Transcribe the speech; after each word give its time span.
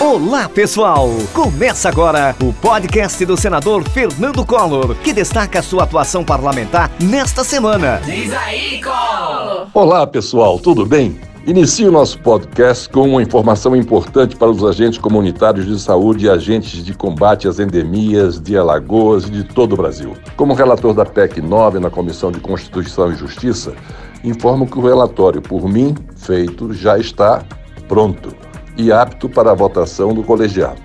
Olá, 0.00 0.48
pessoal! 0.48 1.08
Começa 1.32 1.88
agora 1.88 2.34
o 2.42 2.52
podcast 2.52 3.24
do 3.24 3.36
senador 3.36 3.88
Fernando 3.88 4.44
Collor, 4.44 4.96
que 4.96 5.12
destaca 5.12 5.62
sua 5.62 5.84
atuação 5.84 6.24
parlamentar 6.24 6.90
nesta 7.00 7.44
semana. 7.44 8.00
Diz 8.04 8.32
aí, 8.32 8.80
Collor! 8.82 9.68
Olá, 9.72 10.06
pessoal, 10.06 10.58
tudo 10.58 10.84
bem? 10.84 11.20
Inicio 11.46 11.88
o 11.88 11.92
nosso 11.92 12.18
podcast 12.18 12.88
com 12.88 13.08
uma 13.08 13.22
informação 13.22 13.74
importante 13.76 14.36
para 14.36 14.50
os 14.50 14.64
agentes 14.64 14.98
comunitários 14.98 15.64
de 15.64 15.78
saúde 15.80 16.26
e 16.26 16.30
agentes 16.30 16.84
de 16.84 16.92
combate 16.92 17.46
às 17.46 17.58
endemias 17.58 18.40
de 18.40 18.58
Alagoas 18.58 19.24
e 19.24 19.30
de 19.30 19.44
todo 19.44 19.74
o 19.74 19.76
Brasil. 19.76 20.14
Como 20.36 20.54
relator 20.54 20.92
da 20.92 21.06
PEC 21.06 21.40
9 21.40 21.78
na 21.78 21.88
Comissão 21.88 22.32
de 22.32 22.40
Constituição 22.40 23.12
e 23.12 23.16
Justiça, 23.16 23.74
informo 24.22 24.66
que 24.66 24.78
o 24.78 24.82
relatório 24.82 25.40
por 25.40 25.68
mim 25.68 25.94
feito 26.16 26.72
já 26.72 26.98
está 26.98 27.42
pronto 27.90 28.32
e 28.76 28.92
apto 28.92 29.28
para 29.28 29.50
a 29.50 29.54
votação 29.54 30.14
do 30.14 30.22
colegiado. 30.22 30.80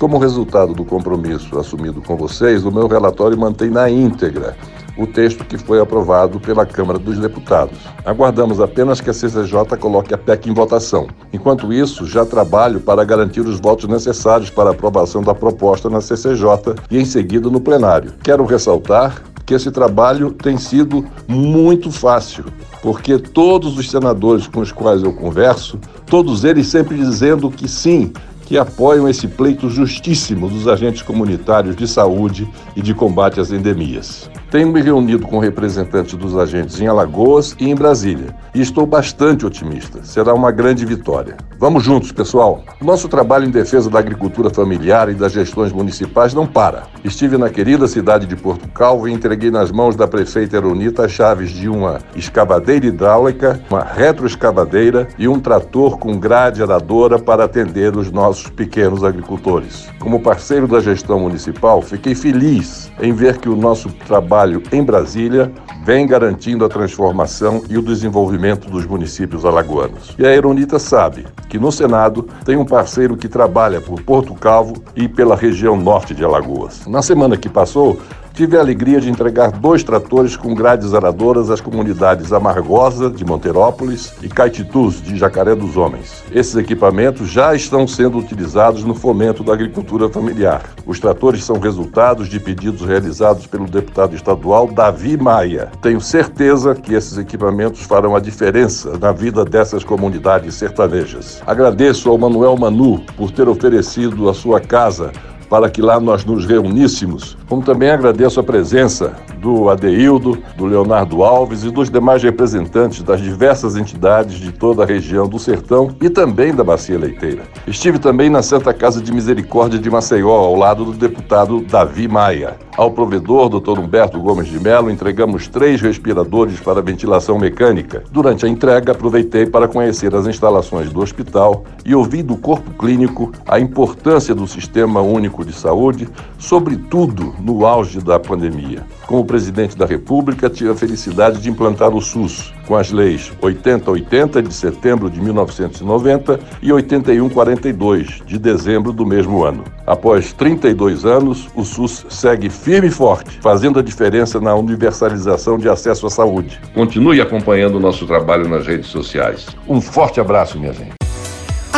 Como 0.00 0.16
resultado 0.16 0.72
do 0.72 0.82
compromisso 0.82 1.58
assumido 1.58 2.00
com 2.00 2.16
vocês, 2.16 2.64
o 2.64 2.72
meu 2.72 2.86
relatório 2.86 3.36
mantém 3.36 3.68
na 3.68 3.90
íntegra 3.90 4.56
o 4.96 5.06
texto 5.06 5.44
que 5.44 5.58
foi 5.58 5.78
aprovado 5.78 6.40
pela 6.40 6.64
Câmara 6.64 6.98
dos 6.98 7.18
Deputados. 7.18 7.78
Aguardamos 8.04 8.60
apenas 8.60 9.00
que 9.00 9.10
a 9.10 9.12
CCJ 9.12 9.76
coloque 9.78 10.14
a 10.14 10.18
PEC 10.18 10.48
em 10.48 10.54
votação. 10.54 11.06
Enquanto 11.32 11.72
isso, 11.72 12.06
já 12.06 12.24
trabalho 12.24 12.80
para 12.80 13.04
garantir 13.04 13.42
os 13.42 13.60
votos 13.60 13.86
necessários 13.86 14.48
para 14.48 14.70
a 14.70 14.72
aprovação 14.72 15.22
da 15.22 15.34
proposta 15.34 15.90
na 15.90 16.00
CCJ 16.00 16.74
e 16.90 16.98
em 16.98 17.04
seguida 17.04 17.50
no 17.50 17.60
plenário. 17.60 18.14
Quero 18.24 18.44
ressaltar 18.44 19.22
que 19.48 19.54
esse 19.54 19.70
trabalho 19.70 20.30
tem 20.30 20.58
sido 20.58 21.06
muito 21.26 21.90
fácil, 21.90 22.44
porque 22.82 23.18
todos 23.18 23.78
os 23.78 23.90
senadores 23.90 24.46
com 24.46 24.60
os 24.60 24.70
quais 24.70 25.02
eu 25.02 25.10
converso, 25.14 25.78
todos 26.04 26.44
eles 26.44 26.66
sempre 26.66 26.98
dizendo 26.98 27.50
que 27.50 27.66
sim, 27.66 28.12
que 28.44 28.58
apoiam 28.58 29.08
esse 29.08 29.26
pleito 29.26 29.70
justíssimo 29.70 30.50
dos 30.50 30.68
agentes 30.68 31.00
comunitários 31.00 31.74
de 31.74 31.88
saúde 31.88 32.46
e 32.76 32.82
de 32.82 32.92
combate 32.92 33.40
às 33.40 33.50
endemias. 33.50 34.28
Tenho 34.50 34.72
me 34.72 34.80
reunido 34.80 35.26
com 35.26 35.38
representantes 35.38 36.14
dos 36.14 36.34
agentes 36.34 36.80
em 36.80 36.86
Alagoas 36.86 37.54
e 37.60 37.68
em 37.68 37.74
Brasília 37.74 38.34
e 38.54 38.62
estou 38.62 38.86
bastante 38.86 39.44
otimista. 39.44 40.02
Será 40.02 40.32
uma 40.32 40.50
grande 40.50 40.86
vitória. 40.86 41.36
Vamos 41.58 41.84
juntos, 41.84 42.12
pessoal. 42.12 42.62
Nosso 42.80 43.08
trabalho 43.08 43.44
em 43.44 43.50
defesa 43.50 43.90
da 43.90 43.98
agricultura 43.98 44.48
familiar 44.48 45.10
e 45.10 45.14
das 45.14 45.32
gestões 45.32 45.70
municipais 45.70 46.32
não 46.32 46.46
para. 46.46 46.84
Estive 47.04 47.36
na 47.36 47.50
querida 47.50 47.86
cidade 47.86 48.26
de 48.26 48.36
Porto 48.36 48.66
Calvo 48.68 49.06
e 49.06 49.12
entreguei 49.12 49.50
nas 49.50 49.70
mãos 49.70 49.94
da 49.94 50.08
prefeita 50.08 50.56
Eronita 50.56 51.04
as 51.04 51.12
chaves 51.12 51.50
de 51.50 51.68
uma 51.68 51.98
escavadeira 52.16 52.86
hidráulica, 52.86 53.60
uma 53.68 53.84
retroescavadeira 53.84 55.08
e 55.18 55.28
um 55.28 55.38
trator 55.38 55.98
com 55.98 56.18
grade 56.18 56.62
aradora 56.62 57.18
para 57.18 57.44
atender 57.44 57.94
os 57.96 58.10
nossos 58.10 58.48
pequenos 58.48 59.04
agricultores. 59.04 59.88
Como 59.98 60.20
parceiro 60.20 60.66
da 60.66 60.80
gestão 60.80 61.20
municipal, 61.20 61.82
fiquei 61.82 62.14
feliz 62.14 62.90
em 62.98 63.12
ver 63.12 63.36
que 63.36 63.48
o 63.48 63.56
nosso 63.56 63.90
trabalho 64.06 64.37
trabalho 64.38 64.62
em 64.70 64.84
Brasília 64.84 65.50
vem 65.84 66.06
garantindo 66.06 66.64
a 66.64 66.68
transformação 66.68 67.64
e 67.68 67.76
o 67.76 67.82
desenvolvimento 67.82 68.70
dos 68.70 68.86
municípios 68.86 69.44
alagoanos. 69.44 70.14
E 70.16 70.24
a 70.24 70.32
Eronita 70.32 70.78
sabe 70.78 71.26
que 71.48 71.58
no 71.58 71.72
Senado 71.72 72.28
tem 72.44 72.56
um 72.56 72.64
parceiro 72.64 73.16
que 73.16 73.28
trabalha 73.28 73.80
por 73.80 74.00
Porto 74.02 74.34
Calvo 74.34 74.74
e 74.94 75.08
pela 75.08 75.34
região 75.34 75.76
norte 75.76 76.14
de 76.14 76.24
Alagoas. 76.24 76.86
Na 76.86 77.02
semana 77.02 77.36
que 77.36 77.48
passou, 77.48 77.98
tive 78.38 78.56
a 78.56 78.60
alegria 78.60 79.00
de 79.00 79.10
entregar 79.10 79.50
dois 79.50 79.82
tratores 79.82 80.36
com 80.36 80.54
grades 80.54 80.94
aradoras 80.94 81.50
às 81.50 81.60
comunidades 81.60 82.32
Amargosa, 82.32 83.10
de 83.10 83.24
Monterópolis, 83.24 84.14
e 84.22 84.28
Caetitus, 84.28 85.02
de 85.02 85.16
Jacaré 85.16 85.56
dos 85.56 85.76
Homens. 85.76 86.22
Esses 86.30 86.54
equipamentos 86.54 87.28
já 87.28 87.52
estão 87.52 87.84
sendo 87.84 88.16
utilizados 88.16 88.84
no 88.84 88.94
fomento 88.94 89.42
da 89.42 89.52
agricultura 89.52 90.08
familiar. 90.08 90.62
Os 90.86 91.00
tratores 91.00 91.42
são 91.42 91.58
resultados 91.58 92.28
de 92.28 92.38
pedidos 92.38 92.82
realizados 92.82 93.44
pelo 93.44 93.66
deputado 93.66 94.14
estadual 94.14 94.68
Davi 94.68 95.16
Maia. 95.16 95.72
Tenho 95.82 96.00
certeza 96.00 96.76
que 96.76 96.94
esses 96.94 97.18
equipamentos 97.18 97.82
farão 97.82 98.14
a 98.14 98.20
diferença 98.20 98.96
na 98.98 99.10
vida 99.10 99.44
dessas 99.44 99.82
comunidades 99.82 100.54
sertanejas. 100.54 101.42
Agradeço 101.44 102.08
ao 102.08 102.16
Manuel 102.16 102.56
Manu 102.56 103.00
por 103.16 103.32
ter 103.32 103.48
oferecido 103.48 104.28
a 104.28 104.34
sua 104.34 104.60
casa 104.60 105.10
para 105.48 105.70
que 105.70 105.80
lá 105.80 105.98
nós 105.98 106.24
nos 106.24 106.46
reuníssemos. 106.46 107.36
Como 107.48 107.62
também 107.62 107.90
agradeço 107.90 108.38
a 108.40 108.42
presença 108.42 109.16
do 109.40 109.68
Adeildo, 109.70 110.38
do 110.56 110.66
Leonardo 110.66 111.22
Alves 111.22 111.64
e 111.64 111.70
dos 111.70 111.90
demais 111.90 112.22
representantes 112.22 113.02
das 113.02 113.20
diversas 113.20 113.76
entidades 113.76 114.38
de 114.38 114.52
toda 114.52 114.82
a 114.82 114.86
região 114.86 115.28
do 115.28 115.38
Sertão 115.38 115.94
e 116.00 116.10
também 116.10 116.54
da 116.54 116.64
Bacia 116.64 116.98
Leiteira. 116.98 117.42
Estive 117.66 117.98
também 117.98 118.28
na 118.28 118.42
Santa 118.42 118.74
Casa 118.74 119.00
de 119.00 119.12
Misericórdia 119.12 119.78
de 119.78 119.90
Maceió, 119.90 120.30
ao 120.30 120.56
lado 120.56 120.84
do 120.84 120.92
deputado 120.92 121.60
Davi 121.60 122.08
Maia. 122.08 122.56
Ao 122.76 122.92
provedor, 122.92 123.48
Dr. 123.48 123.78
Humberto 123.80 124.20
Gomes 124.20 124.46
de 124.46 124.60
Melo, 124.60 124.88
entregamos 124.88 125.48
três 125.48 125.80
respiradores 125.80 126.60
para 126.60 126.80
ventilação 126.80 127.36
mecânica. 127.36 128.04
Durante 128.12 128.46
a 128.46 128.48
entrega, 128.48 128.92
aproveitei 128.92 129.46
para 129.46 129.66
conhecer 129.66 130.14
as 130.14 130.28
instalações 130.28 130.88
do 130.92 131.00
hospital 131.00 131.64
e 131.84 131.92
ouvir 131.92 132.22
do 132.22 132.36
corpo 132.36 132.70
clínico 132.78 133.32
a 133.48 133.58
importância 133.58 134.32
do 134.32 134.46
Sistema 134.46 135.00
Único 135.00 135.37
de 135.44 135.52
Saúde, 135.52 136.08
sobretudo 136.38 137.34
no 137.40 137.66
auge 137.66 138.00
da 138.00 138.18
pandemia. 138.18 138.84
Como 139.06 139.24
presidente 139.24 139.76
da 139.76 139.86
República, 139.86 140.50
tive 140.50 140.70
a 140.70 140.74
felicidade 140.74 141.40
de 141.40 141.48
implantar 141.48 141.94
o 141.94 142.00
SUS, 142.00 142.52
com 142.66 142.76
as 142.76 142.90
leis 142.90 143.32
8080 143.40 144.42
de 144.42 144.52
setembro 144.52 145.10
de 145.10 145.20
1990 145.20 146.38
e 146.60 146.72
8142 146.72 148.22
de 148.26 148.38
dezembro 148.38 148.92
do 148.92 149.06
mesmo 149.06 149.42
ano. 149.42 149.64
Após 149.86 150.32
32 150.34 151.06
anos, 151.06 151.48
o 151.54 151.64
SUS 151.64 152.04
segue 152.10 152.50
firme 152.50 152.88
e 152.88 152.90
forte, 152.90 153.38
fazendo 153.40 153.78
a 153.78 153.82
diferença 153.82 154.38
na 154.38 154.54
universalização 154.54 155.56
de 155.56 155.68
acesso 155.68 156.06
à 156.06 156.10
saúde. 156.10 156.60
Continue 156.74 157.20
acompanhando 157.20 157.76
o 157.76 157.80
nosso 157.80 158.06
trabalho 158.06 158.48
nas 158.48 158.66
redes 158.66 158.88
sociais. 158.88 159.46
Um 159.66 159.80
forte 159.80 160.20
abraço, 160.20 160.58
minha 160.58 160.72
gente. 160.72 160.97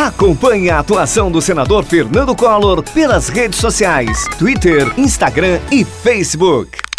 Acompanhe 0.01 0.71
a 0.71 0.79
atuação 0.79 1.29
do 1.29 1.39
senador 1.39 1.83
Fernando 1.83 2.35
Collor 2.35 2.81
pelas 2.81 3.29
redes 3.29 3.59
sociais, 3.59 4.25
Twitter, 4.39 4.91
Instagram 4.97 5.59
e 5.71 5.85
Facebook. 5.85 6.90